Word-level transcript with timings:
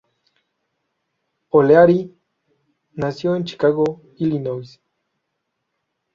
O'Leary, 1.51 2.17
nació 2.95 3.35
en 3.35 3.43
Chicago, 3.43 4.01
Illinois. 4.17 4.81